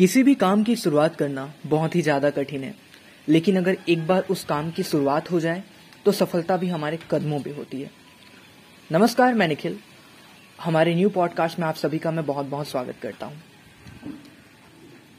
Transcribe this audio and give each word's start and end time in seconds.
किसी 0.00 0.22
भी 0.22 0.34
काम 0.34 0.62
की 0.64 0.74
शुरुआत 0.76 1.16
करना 1.16 1.42
बहुत 1.66 1.94
ही 1.94 2.02
ज़्यादा 2.02 2.28
कठिन 2.30 2.62
है। 2.64 2.74
लेकिन 3.28 3.56
अगर 3.56 3.76
एक 3.88 4.06
बार 4.06 4.26
उस 4.30 4.44
काम 4.44 4.70
की 4.70 4.82
शुरुआत 4.82 5.30
हो 5.30 5.40
जाए 5.40 5.62
तो 6.06 6.12
सफलता 6.12 6.56
भी 6.56 6.68
हमारे 6.68 6.98
कदमों 7.10 7.40
पे 7.40 7.50
होती 7.50 7.80
है। 7.80 7.90
नमस्कार, 8.90 9.34
मैं 9.34 9.48
निखिल। 9.48 9.78
हमारे 10.58 10.94
न्यू 10.94 11.08
पॉडकास्ट 11.08 11.58
में 11.58 11.66
आप 11.66 11.74
सभी 11.74 11.98
का 11.98 12.10
मैं 12.10 12.24
बहुत 12.26 12.46
बहुत 12.46 12.68
स्वागत 12.68 12.96
करता 13.02 13.26
हूँ। 13.26 13.42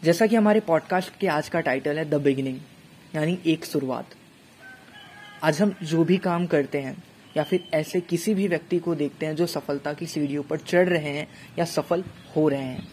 जैसा 0.04 0.28
कि 0.28 0.36
हमारे 0.36 0.60
पॉडकास्ट 0.60 1.20
के 1.20 1.28
आज 1.28 1.50
का 1.50 1.60
टाइटल 1.60 1.98
है, 1.98 2.06
द 2.06 2.22
बिगिनिंग, 2.22 2.58
यानी 3.16 3.38
एक 3.46 3.66
शुरुआत। 3.66 4.16
आज 5.44 5.62
हम 5.62 5.74
जो 5.84 6.04
भी 6.04 6.18
काम 6.20 6.46
करते 6.46 6.82
हैं, 6.82 6.96
या 7.38 7.44
फिर 7.44 7.68
ऐसे 7.74 8.02
किसी 8.02 8.34
भी 8.34 8.48
व्यक्ति 8.48 8.80
को 8.80 8.96
देखते 8.96 9.26
हैं 9.26 9.36
जो 9.36 9.46
सफलता 9.48 9.94
की 9.94 10.06
सीढ़ियों 10.08 10.44
पर 10.44 10.60
चढ़ 10.64 10.90
रहे 10.90 11.10
हैं, 11.10 11.28
या 11.60 11.66
सफल 11.66 12.04
हो 12.36 12.48
रहे 12.50 12.64
हैं 12.64 12.88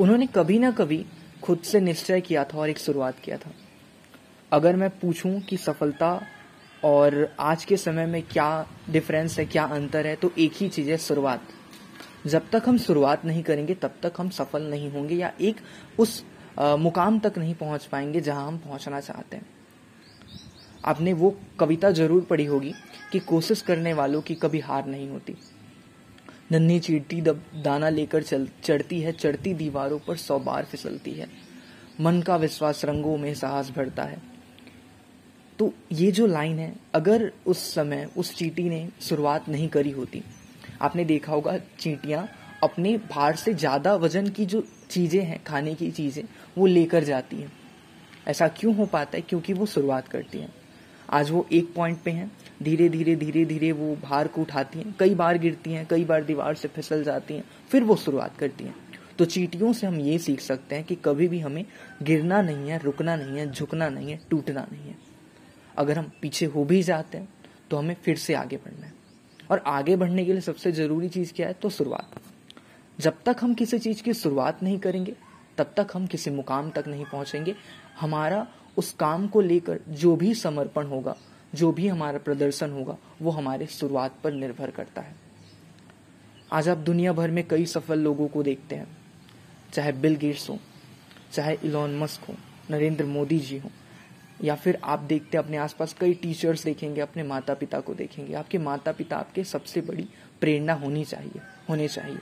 उन्होंने 0.00 0.26
कभी 0.26 0.58
ना 0.58 0.70
कभी 0.70 1.04
खुद 1.42 1.58
से 1.60 1.80
निश्चय 1.80 2.20
किया 2.20 2.44
था 2.44 2.58
और 2.58 2.70
एक 2.70 2.78
शुरुआत 2.78 3.18
किया 3.18 3.36
था। 3.36 3.50
अगर 4.52 4.76
मैं 4.76 4.88
पूछूँ 5.00 5.40
कि 5.40 5.56
सफलता 5.56 6.20
और 6.82 7.28
आज 7.40 7.64
के 7.64 7.76
समय 7.76 8.06
में 8.06 8.22
क्या 8.22 8.66
डिफरेंस 8.90 9.38
है 9.38 9.44
क्या 9.46 9.64
अंतर 9.64 10.06
है 10.06 10.14
तो 10.16 10.32
एक 10.38 10.52
ही 10.56 10.68
चीज़ 10.68 10.90
है 10.90 10.96
शुरुआत। 10.98 11.48
जब 12.26 12.48
तक 12.52 12.62
हम 12.66 12.78
शुरुआत 12.78 13.24
नहीं 13.24 13.42
करेंगे 13.42 13.74
तब 13.74 13.94
तक 14.02 14.12
हम 14.18 14.28
सफल 14.30 14.62
नहीं 14.62 14.90
होंगे 14.92 15.14
या 15.14 15.32
एक 15.40 15.60
उस 15.98 16.22
आ, 16.58 16.76
मुकाम 16.76 17.18
तक 17.18 17.38
नहीं 17.38 17.54
पहुँच 17.54 17.84
पाएँगे 17.86 18.20
जहाँ 18.20 18.46
हम 18.46 18.58
पहुँचना 18.58 19.00
चाहते 19.00 19.36
हैं। 19.36 19.46
आपने 20.84 21.12
वो 21.12 21.36
कविता 21.60 21.90
ज़रूर 21.90 22.24
पढ़ी 22.24 22.44
होगी 22.44 22.72
कि 23.12 23.18
कोशिश 23.20 23.62
करने 23.62 23.92
वालों 23.92 24.20
की 24.22 24.34
कभी 24.34 24.60
हार 24.60 24.86
नहीं 24.86 25.08
होती। 25.08 25.36
नन्ही 26.52 26.80
चीटी 26.80 27.20
दाना 27.20 27.88
लेकर 27.88 28.22
चल, 28.22 28.48
चढ़ती 28.64 29.00
है, 29.00 29.12
चढ़ती 29.12 29.54
दीवारों 29.54 29.98
पर 29.98 30.16
सौ 30.16 30.38
बार 30.38 30.64
फिसलती 30.64 31.10
है। 31.10 31.26
मन 32.00 32.22
का 32.22 32.36
विश्वास 32.36 32.84
रंगों 32.84 33.18
में 33.18 33.34
साहस 33.34 33.70
भरता 33.70 34.02
है। 34.02 34.22
तो 35.58 35.72
ये 35.92 36.12
जो 36.12 36.26
लाइन 36.26 36.58
है, 36.58 36.76
अगर 36.94 37.32
उस 37.46 37.74
समय 37.74 38.08
उस 38.16 38.34
चीटी 38.34 38.68
ने 38.68 38.88
शुरुआत 39.00 39.48
नहीं 39.48 39.68
करी 39.68 39.90
होती, 39.90 40.22
आपने 40.80 41.04
देखा 41.04 41.32
होगा 41.32 41.58
चींटियाँ 41.58 42.28
अपने 42.62 42.98
भार 42.98 43.36
से 43.36 43.54
ज़्यादा 43.54 43.94
वज़न 43.94 44.28
की 44.28 44.46
जो 44.46 44.64
चीज़ें 44.90 45.24
हैं, 45.24 45.44
खाने 45.44 45.74
की 45.74 45.90
चीज़ें, 45.90 46.24
वो 46.58 46.66
लेकर 46.66 47.04
जाती 47.04 47.36
हैं। 47.36 47.52
ऐसा 48.28 48.48
क्यों 48.48 48.74
हो 48.74 48.86
पाता 48.86 49.16
है? 49.16 49.22
क्योंकि 49.22 49.52
वो 49.52 49.66
शुरुआत 49.66 50.08
करती 50.08 50.38
हैं। 50.38 50.54
आज 51.10 51.30
वो 51.30 51.46
एक 51.52 51.74
पॉइंट 51.74 51.98
पे 51.98 52.10
हैं। 52.10 52.32
धीरे 52.62 52.88
धीरे 52.88 53.16
धीरे 53.16 53.44
धीरे 53.44 53.72
वो 53.72 53.96
भार 53.96 54.28
को 54.28 54.40
उठाती 54.40 54.78
हैं। 54.78 54.94
कई 55.00 55.14
बार 55.14 55.38
गिरती 55.38 55.72
हैं, 55.72 55.86
कई 55.90 56.04
बार 56.04 56.24
दीवार 56.24 56.54
से 56.54 56.68
फिसल 56.68 57.04
जाती 57.04 57.34
हैं, 57.34 57.44
फिर 57.68 57.84
वो 57.84 57.96
शुरुआत 57.96 58.36
करती 58.36 58.64
हैं। 58.64 58.74
तो 59.18 59.24
चीटियों 59.24 59.72
से 59.72 59.86
हम 59.86 60.00
ये 60.00 60.18
सीख 60.18 60.40
सकते 60.40 60.74
हैं 60.74 60.84
कि 60.84 60.94
कभी 60.94 61.28
भी 61.28 61.40
हमें 61.40 61.64
गिरना 62.02 62.42
नहीं 62.42 62.70
है, 62.70 62.78
रुकना 62.78 63.16
नहीं 63.16 63.38
है, 63.38 63.50
झुकना 63.52 63.88
नहीं 63.88 64.10
है, 64.10 64.20
टूटना 64.30 64.66
नहीं 64.72 64.84
है। 64.84 64.96
अगर 65.78 65.98
हम 65.98 66.10
पीछे 66.22 66.46
हो 66.46 66.64
भी 66.64 66.82
जाते 66.82 67.18
हैं 67.18 67.28
तो 67.70 67.76
हमें 67.76 67.94
फिर 67.94 68.16
से 68.16 68.34
आगे 68.34 68.56
बढ़ना 68.56 68.86
है। 68.86 68.92
और 69.50 69.58
आगे 69.66 69.96
बढ़ने 69.96 70.24
के 70.24 70.32
लिए 70.32 70.40
सबसे 70.40 70.72
ज़रूरी 70.72 71.08
चीज़ 71.08 71.32
क्या 71.32 71.46
है? 71.46 71.52
तो 71.52 71.70
शुरुआत। 71.70 72.10
जब 73.00 73.14
तक 73.26 73.36
हम 73.40 73.54
किसी 73.54 73.78
चीज़ 73.78 74.02
की 74.02 74.14
शुरुआत 74.14 74.62
नहीं 74.62 74.78
करेंगे, 74.78 75.14
तब 75.58 75.74
तक 75.76 75.86
हम 75.94 76.06
किसी 76.06 76.30
मुकाम 76.30 76.70
तक 76.70 76.84
नहीं 76.88 77.04
पहुँचेंगे। 77.04 77.54
हमारा 78.00 78.46
उस 78.80 78.92
काम 78.92 79.26
को 79.28 79.40
लेकर 79.40 79.80
जो 79.88 80.16
भी 80.16 80.34
समर्पण 80.34 80.86
होगा, 80.86 81.16
जो 81.54 81.72
भी 81.72 81.88
हमारा 81.88 82.18
प्रदर्शन 82.18 82.70
होगा, 82.70 82.96
वो 83.22 83.30
हमारे 83.30 83.66
शुरुआत 83.66 84.14
पर 84.24 84.32
निर्भर 84.32 84.70
करता 84.70 85.02
है। 85.02 85.14
आज 86.52 86.68
आप 86.68 86.78
दुनिया 86.78 87.12
भर 87.12 87.30
में 87.30 87.48
कई 87.48 87.66
सफल 87.66 87.98
लोगों 87.98 88.28
को 88.28 88.42
देखते 88.42 88.76
हैं, 88.76 88.86
चाहे 89.72 89.92
बिल 89.92 90.16
गेट्स 90.16 90.50
हो, 90.50 90.58
चाहे 91.32 91.58
इलॉन 91.64 91.98
मस्क 91.98 92.24
हो, 92.28 92.34
नरेंद्र 92.70 93.04
मोदी 93.04 93.38
जी 93.38 93.58
हो, 93.58 93.70
या 94.44 94.54
फिर 94.54 94.78
आप 94.84 94.98
देखते 94.98 95.38
हैं 95.38 95.44
अपने 95.44 95.56
आसपास 95.56 95.96
कई 96.00 96.14
टीचर्स 96.14 96.64
देखेंगे, 96.64 97.00
अपने 97.00 97.22
माता 97.22 97.54
पिता 97.54 97.80
को 97.80 97.94
देखेंगे। 97.94 98.34
आपके 98.34 98.58
माता 98.58 98.92
पिता 98.92 99.16
आपके 99.16 99.44
सबसे 99.44 99.80
बड़ी 99.80 100.08
प्रेरणा 100.40 100.72
होनी 100.72 101.04
चाहिए, 101.04 101.40
होने 101.68 101.88
चाहिए। 101.88 102.18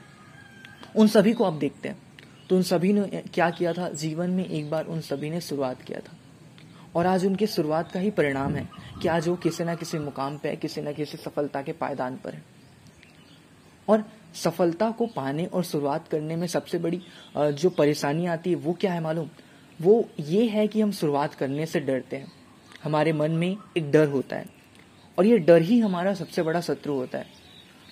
उन 0.95 1.07
सभी 1.07 1.33
को 1.33 1.43
आप 1.43 1.53
देखते 1.53 1.89
हैं। 1.89 1.97
तो 2.49 2.55
उन 2.55 2.63
सभी 2.63 2.93
ने 2.93 3.23
क्या 3.33 3.49
किया 3.49 3.73
था? 3.73 3.89
जीवन 3.89 4.29
में 4.29 4.45
एक 4.45 4.69
बार 4.69 4.85
उन 4.85 5.01
सभी 5.01 5.29
ने 5.29 5.41
शुरुआत 5.41 5.81
किया 5.81 5.99
था। 5.99 6.18
और 6.95 7.05
आज 7.05 7.25
उनकी 7.25 7.47
शुरुआत 7.47 7.91
का 7.91 7.99
ही 7.99 8.09
परिणाम 8.11 8.55
है 8.55 8.67
कि 9.01 9.07
आज 9.07 9.27
वो 9.27 9.35
किसी 9.35 9.63
ना 9.63 9.75
किसी 9.75 9.97
मुकाम 9.99 10.37
पे 10.37 10.55
किसी 10.55 10.81
न 10.81 10.93
किसी 10.93 11.17
सफलता 11.17 11.61
के 11.61 11.71
पायदान 11.73 12.15
पर 12.15 12.33
है। 12.33 12.43
और 13.87 14.03
सफलता 14.35 14.89
को 14.91 15.05
पाने 15.07 15.45
और 15.45 15.63
शुरुआत 15.63 16.07
करने 16.07 16.35
में 16.35 16.47
सबसे 16.47 16.77
बड़ी 16.77 17.01
जो 17.37 17.69
परेशानी 17.69 18.25
आती 18.25 18.49
है, 18.49 18.55
वो 18.55 18.73
क्या 18.73 18.93
है 18.93 19.01
मालूम? 19.01 19.29
वो 19.79 20.09
ये 20.19 20.45
है 20.47 20.67
कि 20.67 20.81
हम 20.81 20.91
शुरुआत 20.91 21.33
करने 21.33 21.65
से 21.65 21.79
डरते 21.79 22.15
हैं। 22.15 22.31
हमारे 22.83 23.13
मन 23.13 23.31
में 23.31 23.55
एक 23.77 23.91
डर 23.91 24.07
होता 24.07 24.35
है 24.35 24.45
और 25.17 25.25
ये 25.25 25.37
डर 25.39 25.61
ही 25.61 25.79
हमारा 25.79 26.13
सबसे 26.13 26.43
बड़ा 26.43 26.61
शत्रु 26.61 26.93
होता 26.93 27.17
है। 27.17 27.27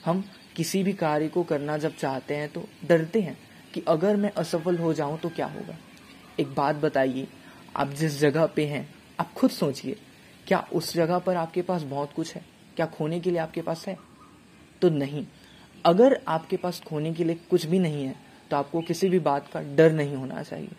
हम 0.05 0.23
किसी 0.55 0.83
भी 0.83 0.93
कार्य 0.93 1.27
को 1.27 1.43
करना 1.43 1.77
जब 1.77 1.95
चाहते 1.95 2.35
हैं 2.35 2.49
तो 2.49 2.63
डरते 2.85 3.21
हैं 3.21 3.37
कि 3.73 3.83
अगर 3.87 4.15
मैं 4.15 4.31
असफल 4.33 4.77
हो 4.77 4.93
जाऊँ 4.93 5.17
तो 5.19 5.29
क्या 5.29 5.45
होगा? 5.45 5.77
एक 6.39 6.53
बात 6.55 6.75
बताइए 6.75 7.27
आप 7.77 7.89
जिस 7.89 8.19
जगह 8.19 8.45
पे 8.45 8.65
हैं, 8.65 8.87
आप 9.19 9.33
खुद 9.33 9.49
सोचिए, 9.49 9.97
क्या 10.47 10.59
उस 10.73 10.93
जगह 10.93 11.19
पर 11.19 11.35
आपके 11.35 11.61
पास 11.61 11.81
बहुत 11.83 12.13
कुछ 12.13 12.35
है? 12.35 12.45
क्या 12.75 12.85
खोने 12.85 13.19
के 13.19 13.29
लिए 13.31 13.39
आपके 13.39 13.61
पास 13.61 13.85
है? 13.87 13.97
तो 14.81 14.89
नहीं। 14.89 15.25
अगर 15.85 16.19
आपके 16.27 16.57
पास 16.57 16.81
खोने 16.87 17.13
के 17.13 17.23
लिए 17.23 17.35
कुछ 17.49 17.65
भी 17.65 17.79
नहीं 17.79 18.05
है 18.05 18.15
तो 18.51 18.57
आपको 18.57 18.81
किसी 18.81 19.09
भी 19.09 19.19
बात 19.19 19.47
का 19.53 19.61
डर 19.75 19.91
नहीं 19.91 20.15
होना 20.15 20.43
चाहिए। 20.43 20.69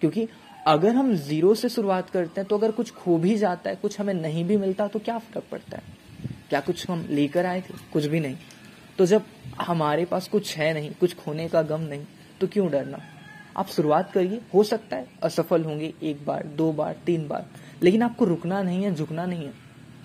क्योंकि 0.00 0.26
अगर 0.66 0.94
हम 0.94 1.14
ज़ीरो 1.16 1.54
से 1.54 1.68
शुरुआत 1.68 2.10
करते 2.10 2.40
हैं 2.40 2.48
तो 2.48 2.58
अगर 2.58 2.70
कुछ 2.70 2.90
खो 2.92 3.16
भी 3.18 3.36
जाता 3.38 3.70
है, 3.70 3.76
कुछ 3.76 4.00
हमें 4.00 4.14
नहीं 4.14 4.44
भी 4.44 4.56
मिलता 4.56 4.86
तो 4.86 4.98
क्या 4.98 5.18
फ़र्क 5.18 5.44
पड़ता 5.50 5.76
है? 5.76 5.82
क्या 6.50 6.60
कुछ 6.60 6.88
हम 6.90 7.06
लेकर 7.10 7.46
आए 7.46 7.60
थे? 7.60 7.74
कुछ 7.92 8.06
भी 8.06 8.20
नहीं। 8.20 8.36
तो 8.98 9.06
जब 9.06 9.22
हमारे 9.60 10.04
पास 10.04 10.28
कुछ 10.28 10.56
है 10.56 10.72
नहीं, 10.74 10.90
कुछ 10.90 11.14
खोने 11.16 11.48
का 11.48 11.62
गम 11.62 11.80
नहीं 11.80 12.04
तो 12.40 12.46
क्यों 12.46 12.70
डरना? 12.70 13.00
आप 13.58 13.68
शुरुआत 13.68 14.10
करिए, 14.12 14.40
हो 14.54 14.62
सकता 14.64 14.96
है 14.96 15.06
असफल 15.22 15.64
होंगे 15.64 15.92
एक 16.02 16.24
बार, 16.26 16.46
दो 16.46 16.72
बार, 16.72 16.96
तीन 17.06 17.26
बार, 17.28 17.46
लेकिन 17.82 18.02
आपको 18.02 18.24
रुकना 18.24 18.62
नहीं 18.62 18.84
है, 18.84 18.94
झुकना 18.94 19.26
नहीं 19.26 19.44
है। 19.44 19.52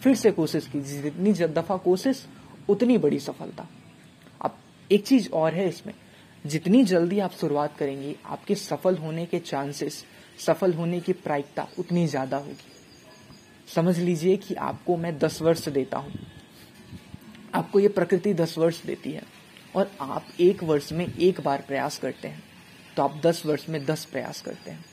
फिर 0.02 0.16
से 0.16 0.32
कोशिश 0.32 0.68
कीजिए, 0.68 1.02
जितनी 1.02 1.34
दफ़ा 1.34 1.78
कोशिश, 1.78 2.26
उतनी 2.70 2.98
बड़ी 2.98 3.20
सफलता। 3.20 3.68
अब 4.42 4.58
एक 4.92 5.06
चीज़ 5.08 5.30
और 5.30 5.54
है 5.54 5.68
इसमें, 5.68 5.94
जितनी 6.46 6.84
जल्दी 6.84 7.20
आप 7.20 7.32
शुरुआत 7.32 7.78
करेंगे, 7.78 8.16
आपके 8.26 8.56
सफल 8.56 8.98
होने 8.98 9.26
के 9.26 9.40
चांसेस 9.40 10.04
सफल 10.40 10.74
होने 10.74 11.00
की 11.00 11.14
प्रायिकता 11.14 11.68
उतनी 11.80 12.08
ज़्यादा 12.08 12.38
होगी। 12.38 12.72
समझ 13.68 13.98
लीजिए 14.00 14.38
कि 14.38 14.54
आपको 14.54 14.98
मैं 14.98 15.18
दस 15.20 15.42
वर्ष 15.42 15.68
देता 15.70 15.98
हूँ। 15.98 16.14
आपको 17.56 17.80
ये 17.80 17.88
प्रकृति 17.88 18.34
दस 18.34 18.58
वर्ष 18.58 18.82
देती 18.86 19.12
है, 19.12 19.24
और 19.76 19.92
आप 20.02 20.26
एक 20.40 20.64
वर्ष 20.64 20.92
में 20.92 21.06
एक 21.08 21.42
बार 21.42 21.64
प्रयास 21.68 21.98
करते 21.98 22.28
हैं। 22.28 22.44
तो 22.98 23.04
आप 23.04 23.20
दस 23.24 23.46
वर्ष 23.46 23.68
में 23.70 23.86
दस 23.86 24.06
प्रयास 24.06 24.42
करते 24.42 24.72
हैं। 24.72 24.86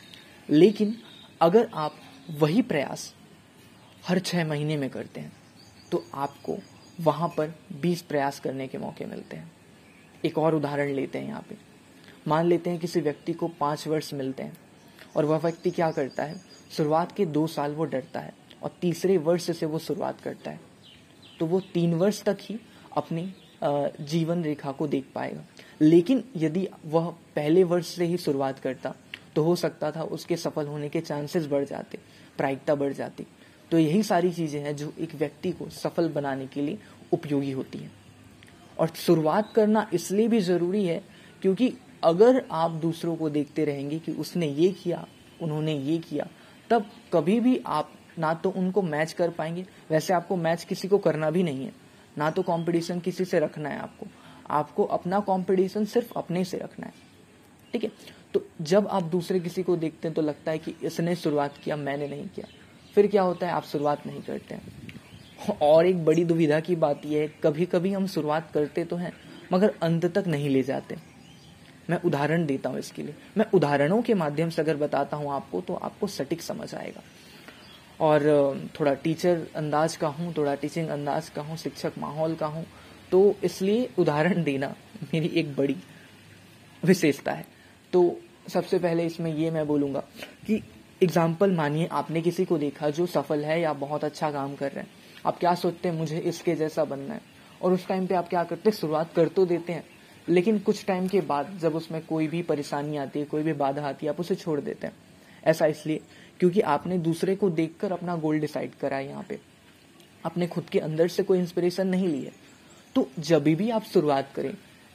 लेकिन 0.49 0.97
अगर 1.41 1.69
आप 1.75 1.95
वही 2.31 2.63
प्रयास 2.63 3.13
हर 4.09 4.19
छह 4.19 4.45
महीने 4.45 4.77
में 4.77 4.89
करते 4.91 5.21
हैं 5.21 5.33
तो 5.93 6.05
आपको 6.15 6.57
वहाँ 7.01 7.29
पर 7.29 7.55
बीस 7.73 8.03
प्रयास 8.03 8.41
करने 8.41 8.67
के 8.69 8.79
मौके 8.79 9.05
मिलते 9.05 9.37
हैं। 9.37 9.51
एक 10.25 10.39
और 10.39 10.55
उदाहरण 10.55 10.93
लेते 10.93 11.19
हैं 11.19 11.29
यहाँ 11.29 11.45
पे। 11.49 11.57
मान 12.29 12.47
लेते 12.47 12.71
हैं 12.71 12.79
किसी 12.79 13.01
व्यक्ति 13.01 13.33
को 13.33 13.49
पाँच 13.51 13.87
वर्ष 13.89 14.13
मिलते 14.15 14.43
हैं 14.43 14.57
और 15.17 15.25
वह 15.25 15.39
व्यक्ति 15.39 15.71
क्या 15.71 15.91
करता 15.91 16.23
है? 16.23 16.41
शुरुआत 16.73 17.13
के 17.13 17.27
दो 17.27 17.47
साल 17.47 17.75
वो 17.75 17.85
डरता 17.85 18.21
है 18.21 18.33
और 18.63 18.77
तीसरे 18.81 19.17
वर्ष 19.19 19.51
से 19.51 19.67
वो 19.67 19.79
शुरुआत 19.79 20.21
करता 20.21 20.51
है। 20.51 20.61
तो 21.39 21.47
वो 21.47 21.61
तीन 21.75 21.95
वर्ष 21.95 22.23
तक 22.23 22.39
ही 22.41 22.59
अपनी 22.97 23.23
जीवन 23.63 24.43
रेखा 24.45 24.73
को 24.73 24.87
देख 24.89 25.05
पाएगा। 25.15 25.45
लेकिन 25.81 26.23
यदि 26.37 26.67
वह 26.87 27.09
पहले 27.37 27.65
वर्ष 27.65 27.87
से 27.87 28.05
ही 28.05 28.17
शुरुआत 28.17 28.59
करता 28.59 28.95
तो 29.37 29.43
हो 29.43 29.55
सकता 29.57 29.91
था 29.91 30.03
उसके 30.05 30.37
सफल 30.37 30.67
होने 30.67 30.89
के 30.89 31.01
चांसेस 31.01 31.47
बढ़ 31.47 31.65
जाते, 31.65 31.99
प्रायिकता 32.39 32.75
बढ़ 32.75 32.93
जाती। 32.93 33.27
तो 33.71 33.79
यही 33.79 34.03
सारी 34.03 34.33
चीज़ें 34.33 34.61
हैं 34.61 34.75
जो 34.77 34.93
एक 35.01 35.15
व्यक्ति 35.15 35.53
को 35.53 35.69
सफल 35.71 36.09
बनाने 36.09 36.47
के 36.47 36.63
लिए 36.63 36.79
उपयोगी 37.13 37.51
होती 37.51 37.79
हैं। 37.79 37.93
और 38.79 38.89
शुरुआत 38.97 39.53
करना 39.55 39.89
इसलिए 39.93 40.29
भी 40.29 40.41
ज़रूरी 40.41 40.85
है 40.87 41.03
क्योंकि 41.43 41.73
अगर 42.05 42.43
आप 42.51 42.71
दूसरों 42.73 43.15
को 43.17 43.31
देखते 43.31 43.65
रहेंगे 43.65 43.99
कि 43.99 44.13
उसने 44.13 44.47
ये 44.47 44.69
किया, 44.73 45.07
उन्होंने 45.43 45.75
ये 45.75 45.99
किया, 46.01 46.27
तब 46.71 46.87
कभी 47.13 47.39
भी 47.41 47.61
आप 47.67 47.93
ना 48.19 48.33
तो 48.35 48.51
उनको 48.51 48.83
मैच 48.83 49.13
कर 49.13 49.31
पाएँगे। 49.31 49.65
वैसे 49.91 50.15
आपको 50.15 50.37
मैच 50.37 50.65
किसी 50.65 50.89
को 50.89 50.99
करना 50.99 51.31
भी 51.31 51.43
नहीं 51.43 51.65
है। 51.65 51.73
ना 52.19 52.31
तो 52.31 52.43
कंपटीशन 52.43 53.01
किसी 53.01 53.25
से 53.25 53.39
रखना 53.41 53.69
है 53.69 53.79
आपको। 53.79 54.07
आपको 54.51 54.85
अपना 54.85 55.21
कंपटीशन 55.21 55.85
सिर्फ़ 55.85 56.13
अपने 56.17 56.45
से 56.45 56.59
रखना 56.59 56.87
है। 56.87 56.93
ठीक 57.73 57.85
है? 57.85 57.91
तो 58.35 58.45
जब 58.61 58.87
आप 58.87 59.03
दूसरे 59.03 59.41
किसी 59.41 59.63
को 59.63 59.77
देखते 59.77 60.09
हैं 60.09 60.15
तो 60.15 60.23
लगता 60.23 60.51
है 60.51 60.59
कि 60.59 60.75
इसने 60.83 61.17
शुरुआत 61.17 61.57
किया, 61.57 61.77
मैंने 61.77 62.09
नहीं 62.09 62.29
किया। 62.29 62.47
फिर 62.95 63.07
क्या 63.07 63.23
होता 63.23 63.47
है? 63.47 63.53
आप 63.53 63.65
शुरुआत 63.65 64.07
नहीं 64.07 64.23
करते 64.23 64.55
हैं। 64.55 65.59
और 65.63 65.87
एक 65.87 66.05
बड़ी 66.05 66.25
दुविधा 66.25 66.61
की 66.61 66.77
बात 66.77 67.07
यह 67.07 67.21
है 67.21 67.29
कभी 67.43 67.67
कभी 67.67 67.93
हम 67.93 68.07
शुरुआत 68.07 68.51
करते 68.55 68.85
तो 68.85 68.97
हैं, 68.97 69.13
मगर 69.53 69.75
अंत 69.83 70.05
तक 70.07 70.27
नहीं 70.27 70.49
ले 70.49 70.63
जाते। 70.63 70.97
मैं 71.91 72.01
उदाहरण 72.03 72.45
देता 72.47 72.71
हूँ 72.71 72.79
इसके 72.79 73.03
लिए। 73.03 73.15
मैं 73.37 73.47
उदाहरणों 73.55 74.03
के 74.03 74.15
माध्यम 74.15 74.51
से 74.51 74.63
अगर 74.63 74.77
बताता 74.77 75.17
हूँ 75.17 75.31
आपको 75.33 75.61
तो 75.61 75.75
आपको 75.75 76.07
सटीक 76.07 76.43
समझ 76.43 76.75
आएगा। 76.75 77.03
और 78.01 78.71
थोड़ा 78.79 78.95
टीचर 78.95 79.47
अंदाज 79.57 79.97
का 79.97 80.09
हूँ, 80.09 80.33
थोड़ा 80.37 80.55
टीचिंग 80.55 80.89
अंदाज 80.89 81.29
का 81.29 81.43
हूँ, 81.43 81.57
शिक्षक 81.57 81.93
माहौल 81.99 82.35
का 82.35 82.47
हूँ 82.47 82.65
तो 83.13 83.37
इसलिए 83.45 83.89
उदाहरण 83.99 84.43
देना 84.45 84.75
मेरी 85.15 85.27
एक 85.35 85.55
बड़ी 85.57 85.77
विशेषता 86.83 87.33
है। 87.33 87.45
तो 87.93 88.21
सबसे 88.49 88.79
पहले 88.79 89.07
इसमें 89.07 89.33
ये 89.35 89.51
मैं 89.51 89.67
बोलूँगा 89.67 90.01
कि 90.47 90.63
एग्ज़ाम्पल 91.03 91.53
मानिए, 91.53 91.87
आपने 91.87 92.21
किसी 92.23 92.45
को 92.45 92.59
देखा 92.59 92.91
जो 92.91 93.07
सफल 93.07 93.45
है 93.45 93.61
या 93.61 93.73
बहुत 93.75 94.05
अच्छा 94.05 94.31
काम 94.31 94.55
कर 94.55 94.73
रहे 94.73 94.81
हैं। 94.81 94.91
आप 95.27 95.39
क्या 95.39 95.55
सोचते 95.55 95.89
हैं, 95.89 95.97
मुझे 95.97 96.19
इसके 96.19 96.55
जैसा 96.55 96.85
बनना 96.85 97.15
है? 97.15 97.21
और 97.63 97.73
उस 97.73 97.87
टाइम 97.89 98.07
पे 98.07 98.15
आप 98.15 98.29
क्या 98.29 98.45
करते 98.45 98.71
हैं, 98.71 98.77
शुरुआत 98.77 99.13
कर 99.15 99.29
तो 99.29 99.45
देते 99.47 99.73
हैं, 99.73 99.85
लेकिन 100.29 100.59
कुछ 100.59 100.85
टाइम 100.87 101.07
के 101.09 101.21
बाद 101.23 101.57
जब 101.61 101.75
उसमें 101.75 102.01
कोई 102.07 102.29
भी 102.29 102.43
परेशानी 102.43 102.97
आती 102.97 103.19
है, 103.19 103.25
कोई 103.25 103.43
भी 103.43 103.53
बाधा 103.55 103.87
आती 103.89 104.07
है, 104.07 104.13
आप 104.13 104.21
उसे 104.21 104.35
छोड़ 104.35 104.61
देते 104.61 104.87
हैं। 104.87 104.95
ऐसा 105.45 105.67
इसलिए 105.67 106.01
क्योंकि 106.41 106.61
आपने 106.63 106.99
दूसरे 106.99 107.35
को 107.37 107.51
देखकर 107.51 107.93
अपना 107.93 108.17
गोल 108.17 108.41
डिसाइड 108.41 108.75
करा 108.75 108.97
है 108.97 109.07
यहाँ 109.09 109.25
पे। 109.29 109.39
आपने 110.25 110.47
खुद 110.47 110.65
के 110.65 110.79
अंदर 110.79 111.09
से 111.09 111.23
कोई 111.23 111.39
इंस्पिरेशन 111.39 111.87
नहीं 111.87 112.09
ली 112.09 112.23
है। 112.23 112.33
तो 112.97 113.09
जब 113.21 113.45
भी 113.45 113.71
आप 113.71 113.85
शुरुआत 113.85 114.33
करें, 114.35 114.55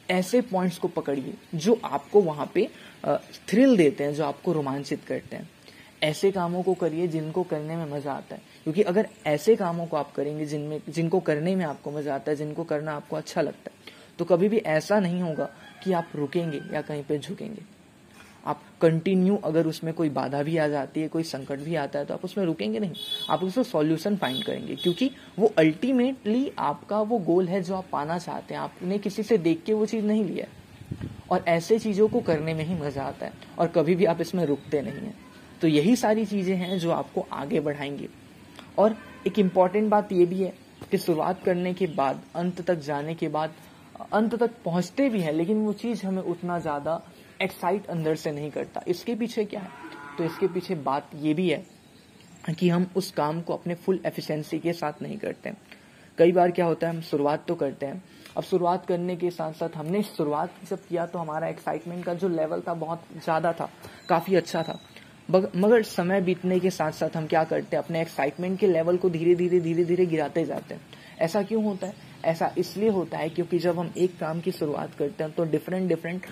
ऐसे 0.10 0.42
पॉइंट्स 0.44 0.78
को 0.78 0.88
पकड़िए 0.88 1.34
जो 1.56 1.80
आपको 1.86 2.22
वहाँ 2.22 2.52
पे 2.54 2.68
थ्रिल 3.48 3.78
देते 3.78 4.04
हैं, 4.04 4.14
जो 4.14 4.24
आपको 4.26 4.54
रोमांचित 4.54 5.04
करते 5.04 5.36
हैं। 5.36 5.50
ऐसे 6.04 6.32
कामों 6.32 6.62
को 6.64 6.74
करिए 6.74 7.08
जिनको 7.08 7.44
करने 7.44 7.76
में 7.76 7.86
मज़ा 7.92 8.14
आता 8.14 8.36
है। 8.36 8.42
क्योंकि 8.64 8.82
अगर 8.84 9.08
ऐसे 9.28 9.56
कामों 9.56 9.86
को 9.86 9.98
आप 9.98 10.12
करेंगे 10.14 10.46
जिनमें, 10.46 10.80
जिनको 10.90 11.20
करने 11.20 11.56
में 11.56 11.66
आपको 11.66 11.92
मज़ा 11.92 12.16
आता 12.16 12.32
है, 12.32 12.38
जिनको 12.38 12.64
करना 12.64 12.94
आपको 12.94 13.16
अच्छा 13.16 13.42
लगता 13.42 13.72
है 13.72 13.94
तो 14.20 14.26
कभी 14.26 14.50
भी 14.50 14.58
ऐसा 14.58 15.00
नहीं 15.00 15.22
होगा 15.22 15.50
कि 15.84 15.94
आप 15.94 16.12
रुकेंगे 16.16 16.62
या 16.74 16.82
कहीं 16.82 17.04
पे 17.04 17.18
झुकेंगे। 17.20 17.62
आप 18.46 18.62
कंटिन्यू 18.82 19.36
अगर 19.46 19.68
उसमें 19.68 19.94
कोई 19.94 20.10
बाधा 20.10 20.42
भी 20.44 20.58
आ 20.58 20.68
जाती 20.68 21.02
है, 21.02 21.08
कोई 21.08 21.24
संकट 21.24 21.60
भी 21.60 21.76
आता 21.76 22.00
है 22.00 22.06
तो 22.06 22.14
आप 22.14 22.26
उसमें 22.26 22.46
रुकेंगे 22.46 22.80
नहीं। 22.80 22.94
आप 23.30 23.44
उसमें 23.44 23.64
सॉल्यूशन 23.64 24.16
फाइंड 24.16 24.44
करेंगे, 24.44 24.76
क्योंकि 24.76 25.10
वो 25.40 25.54
अल्टीमेटली 25.58 26.52
आपका 26.60 27.02
वो 27.02 27.18
गोल 27.22 27.48
है 27.48 27.62
जो 27.64 27.76
आप 27.76 27.88
पाना 27.92 28.18
चाहते 28.20 28.54
हैं। 28.54 28.62
आपने 28.62 28.98
किसी 28.98 29.24
से 29.24 29.38
देख 29.40 29.64
के 29.66 29.74
वो 29.74 29.86
चीज़ 29.86 30.06
नहीं 30.06 30.24
लिया। 30.26 30.46
और 31.32 31.44
ऐसे 31.48 31.78
चीज़ों 31.80 32.08
को 32.08 32.20
करने 32.22 32.54
में 32.54 32.64
ही 32.64 32.76
मज़ा 32.76 33.04
आता 33.04 33.26
है, 33.26 33.34
और 33.60 33.68
कभी 33.68 33.96
भी 33.96 34.06
आप 34.06 34.22
इसमें 34.22 34.46
रुकते 34.46 34.82
नहीं 34.82 35.08
है। 35.08 35.14
तो 35.62 35.68
यही 35.68 35.96
सारी 35.96 36.26
चीज़ें 36.26 36.56
हैं 36.56 36.78
जो 36.80 36.92
आपको 36.92 37.26
आगे 37.34 37.60
बढ़ाएँगे। 37.60 38.10
और 38.78 38.96
एक 39.28 39.40
इंपॉर्टेंट 39.40 39.90
बात 39.90 40.12
ये 40.12 40.26
भी 40.26 40.42
है 40.42 40.54
कि 40.92 40.98
शुरुआत 40.98 41.44
करने 41.44 41.74
के 41.74 41.88
बाद, 41.88 42.22
अंत 42.36 42.62
तक 42.62 42.80
जाने 42.82 43.14
के 43.16 43.28
बाद, 43.28 43.54
अंत 44.14 44.36
तक 44.36 44.52
पहुँचते 44.66 45.10
भी 45.10 45.22
हैं, 45.22 45.34
लेकिन 45.34 45.58
वो 45.58 45.74
चीज़ 45.74 46.06
हमें 46.06 46.22
उतना 46.24 46.60
ज़्यादा 46.60 47.02
एक्साइट 47.40 47.88
अंदर 47.88 48.16
से 48.16 48.32
नहीं 48.32 48.52
करता। 48.52 48.82
इसके 48.88 49.16
पीछे 49.16 49.46
क्या 49.46 49.62
है? 49.62 49.70
तो 50.18 50.24
इसके 50.24 50.48
पीछे 50.48 50.76
बात 50.84 51.10
ये 51.16 51.34
भी 51.34 51.50
है 51.50 51.64
कि 52.50 52.70
हम 52.70 52.88
उस 52.96 53.12
काम 53.14 53.42
को 53.42 53.54
अपने 53.54 53.76
फुल 53.76 54.00
एफिशिएंसी 54.06 54.60
के 54.60 54.74
साथ 54.74 55.02
नहीं 55.02 55.18
करते 55.18 55.54
कई 56.18 56.32
बार 56.32 56.52
क्या 56.52 56.66
होता 56.66 56.88
है, 56.88 56.94
हम 56.94 57.02
शुरुआत 57.02 57.46
तो 57.48 57.56
करते 57.56 57.86
हैं। 57.86 58.04
अब 58.38 58.44
शुरुआत 58.44 58.86
करने 58.86 59.16
के 59.16 59.30
साथ 59.32 59.54
साथ 59.54 59.76
हमने 59.76 60.02
शुरुआत 60.04 60.54
जब 60.70 60.86
किया 60.88 61.06
तो 61.06 61.20
हमारा 61.20 61.48
एक्साइटमेंट 61.48 62.04
का 62.06 62.14
जो 62.14 62.28
लेवल 62.30 62.62
था 62.68 62.74
बहुत 62.76 63.04
ज़्यादा 63.16 63.52
था, 63.54 63.70
काफ़ी 64.10 64.36
अच्छा 64.36 64.64
था। 64.64 64.80
मगर 65.30 65.84
समय 65.84 66.22
बीतने 66.22 66.60
के 66.60 66.70
साथ 66.72 66.92
साथ 66.92 67.16
हम 67.18 67.28
क्या 67.28 67.44
करते 67.44 67.76
हैं, 67.76 67.84
अपने 67.84 68.02
एक्साइटमेंट 68.02 68.60
के 68.60 68.68
लेवल 68.68 68.98
को 68.98 69.10
धीरे 69.10 69.36
धीरे 69.36 69.60
धीरे 69.60 69.86
धीरे 69.86 70.06
गिराते 70.06 70.46
जाते 70.46 70.74
हैं। 70.74 70.82
ऐसा 71.20 71.42
क्यों 71.44 71.64
होता 71.64 71.88
है? 71.88 72.05
ऐसा 72.26 72.54
इसलिए 72.58 72.90
होता 72.90 73.18
है 73.18 73.30
क्योंकि 73.30 73.60
जब 73.60 73.80
हम 73.80 73.94
एक 73.98 74.18
काम 74.20 74.40
की 74.42 74.52
शुरुआत 74.52 74.96
करते 74.96 75.24
हैं 75.24 75.34
तो 75.34 75.44
डिफरेंट 75.46 75.90
डिफरेंट 75.90 76.26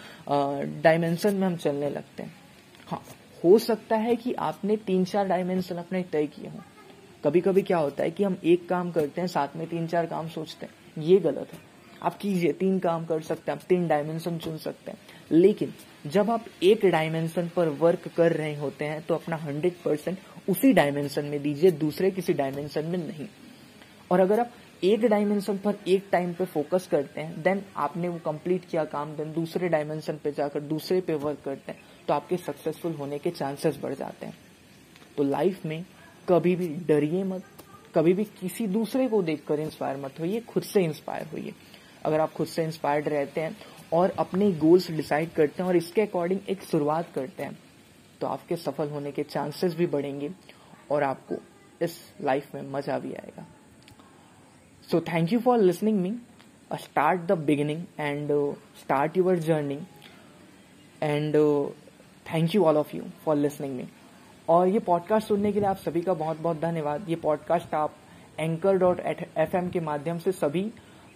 डायमेंशन 0.83 1.35
में 1.35 1.47
हम 1.47 1.55
चलने 1.55 1.89
लगते 1.89 2.23
हैं। 2.23 2.33
हाँ 2.87 3.03
हो 3.43 3.57
सकता 3.59 3.95
है 3.95 4.15
कि 4.15 4.33
आपने 4.33 4.77
तीन 4.77 5.03
चार 5.05 5.27
डायमेंशन 5.27 5.75
अपने 5.75 6.01
तय 6.03 6.27
किए 6.27 6.49
हों। 6.49 6.59
कभी 7.23 7.41
कभी 7.41 7.61
क्या 7.61 7.77
होता 7.77 8.03
है 8.03 8.11
कि 8.11 8.23
हम 8.23 8.37
एक 8.43 8.67
काम 8.69 8.91
करते 8.91 9.21
हैं, 9.21 9.27
साथ 9.27 9.55
में 9.55 9.67
तीन 9.67 9.87
चार 9.87 10.05
काम 10.05 10.27
सोचते 10.27 10.65
हैं। 10.65 11.03
ये 11.03 11.17
गलत 11.17 11.53
है। 11.53 11.59
आप 12.03 12.17
कीजिए, 12.17 12.51
तीन 12.51 12.79
काम 12.79 13.05
कर 13.05 13.21
सकते 13.21 13.51
हैं, 13.51 13.57
आप 13.59 13.65
तीन 13.65 13.87
डायमेंशन 13.87 14.37
चुन 14.37 14.57
सकते 14.57 14.91
हैं। 14.91 14.97
लेकिन, 15.31 15.73
जब 16.07 16.29
आप 16.29 16.45
एक 16.63 16.85
डायमेंशन 16.85 17.49
पर 17.55 17.69
वर्क 17.69 18.07
कर 18.07 18.33
रहे 18.33 18.55
होते 18.55 18.85
हैं 18.85 19.01
तो 19.01 19.15
अपना 19.15 19.35
हंड्रेड 19.35 19.73
परसेंट 19.85 20.17
उसी 20.49 20.73
डायमेंशन 20.73 21.25
में 21.25 21.41
दीजिए, 21.41 21.71
दूसरे 21.71 22.11
किसी 22.11 22.33
डायमेंशन 22.33 22.85
में 22.85 22.97
नहीं। 22.99 23.27
और 24.11 24.19
अगर 24.19 24.39
आप 24.39 24.51
एक 24.83 25.05
डायमेंशन 25.05 25.57
पर 25.57 25.75
एक 25.87 26.07
टाइम 26.11 26.33
पे 26.33 26.45
फोकस 26.45 26.87
करते 26.91 27.21
हैं 27.21 27.41
देन 27.43 27.61
आपने 27.77 28.07
वो 28.07 28.17
कंप्लीट 28.25 28.65
किया 28.65 28.83
काम 28.85 29.15
देन 29.15 29.31
दूसरे 29.33 29.69
डायमेंशन 29.69 30.17
पे 30.23 30.31
जाकर 30.31 30.61
दूसरे 30.63 30.99
पे 31.01 31.13
वर्क 31.15 31.37
करते 31.45 31.71
हैं 31.71 31.81
तो 32.07 32.13
आपके 32.13 32.37
सक्सेसफुल 32.37 32.93
होने 32.93 33.19
के 33.19 33.31
चांसेस 33.31 33.77
बढ़ 33.83 33.93
जाते 33.93 34.25
हैं। 34.25 34.37
तो 35.17 35.23
लाइफ 35.23 35.65
में 35.65 35.85
कभी 36.27 36.55
भी 36.55 36.67
डरिए 36.87 37.23
मत, 37.23 37.43
कभी 37.95 38.13
भी 38.13 38.23
किसी 38.39 38.67
दूसरे 38.69 39.07
को 39.07 39.21
देखकर 39.23 39.59
इंस्पायर 39.59 39.97
मत 39.97 40.19
होइए, 40.19 40.39
खुद 40.41 40.63
से 40.63 40.83
इंस्पायर 40.83 41.27
होइए। 41.27 41.53
अगर 42.05 42.19
आप 42.19 42.33
खुद 42.33 42.47
से 42.47 42.63
इंस्पायर्ड 42.63 43.07
रहते 43.09 43.41
हैं 43.41 43.55
और 43.93 44.15
अपने 44.19 44.51
गोल्स 44.59 44.91
डिसाइड 44.91 45.33
करते 45.33 45.61
हैं 45.63 45.69
और 45.69 45.75
इसके 45.75 46.01
अकॉर्डिंग 46.01 46.39
एक 46.49 46.63
शुरुआत 46.63 47.13
करते 47.15 47.43
हैं 47.43 47.57
तो 48.21 48.27
आपके 48.27 48.55
सफल 48.57 48.89
होने 48.89 49.11
के 49.11 49.23
चांसेस 49.23 49.75
भी 49.75 49.85
बढ़ेंगे 49.87 50.31
और 50.91 51.03
आपको 51.03 51.35
इस 51.81 51.99
लाइफ 52.21 52.55
में 52.55 52.61
मज़ा 52.71 52.99
भी 52.99 53.13
आएगा। 53.15 53.45
So 54.93 54.99
thank 54.99 55.31
you 55.31 55.39
for 55.39 55.57
listening 55.57 56.03
me. 56.03 56.19
Uh, 56.71 56.77
start 56.77 57.27
the 57.27 57.35
beginning 57.35 57.87
and 57.97 58.29
uh. 58.29 58.53
And 61.01 61.35
uh, 61.35 61.69
thank 62.25 62.53
you 62.53 62.65
all 62.65 62.77
of 62.77 62.93
you 62.93 63.05
for 63.23 63.35
listening 63.35 63.75
me. 63.77 63.87
और 64.49 64.67
ये 64.67 64.79
पॉडकास्ट 64.89 65.27
सुनने 65.27 65.51
के 65.53 65.59
लिए 65.59 65.69
आप 65.69 65.77
सभी 65.77 66.01
का 66.01 66.13
बहुत 66.13 66.39
बहुत 66.41 66.59
धन्यवाद। 66.61 67.09
ये 67.09 67.15
पॉडकास्ट 67.23 67.73
आप 67.73 67.95
एंकर 68.39 68.77
डॉट 68.77 68.99
एफ़ 68.99 69.55
एम 69.57 69.69
के 69.69 69.79
माध्यम 69.79 70.17
से 70.19 70.31
सभी 70.31 70.63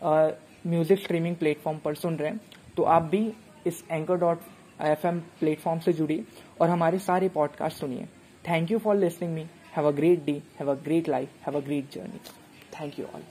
म्यूज़िक 0.04 1.00
स्ट्रीमिंग 1.04 1.36
प्लेटफॉर्म 1.36 1.78
पर 1.86 1.96
सुन 1.96 2.18
रहे 2.18 2.30
हैं। 2.32 2.40
तो 2.78 2.84
आप 2.84 3.04
भी 3.14 3.24
इस 3.68 3.84
anchor 3.92 4.18
dot 4.18 4.40
F 4.82 5.08
M 5.08 5.20
platform 5.40 5.80
से 5.80 5.94
जुड़िए 5.94 6.26
और 6.62 6.70
हमारे 6.70 7.00
सारे 7.12 7.30
पॉडकास्ट 7.40 7.80
सुनिए। 7.80 8.08
Thank 8.50 8.72
you 8.72 8.80
for 8.80 8.96
listening 8.96 9.34
me 9.34 9.48
have 9.78 9.88
a 9.88 9.96
great 10.02 10.26
day 10.26 10.42
have 10.60 10.72
a 10.72 10.76
great 10.84 11.10
life 11.10 11.30
have 11.48 11.62
a 11.62 11.66
great 11.66 11.94
journey 11.96 12.20
thank 12.80 13.00
you 13.00 13.06
all 13.06 13.24